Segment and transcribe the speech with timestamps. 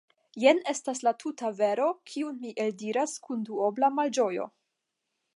[0.43, 4.49] Jen estas la tuta vero, kiun mi eldiras kun duobla malĝojo.